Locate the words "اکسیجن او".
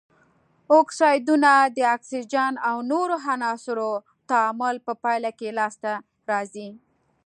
1.95-2.77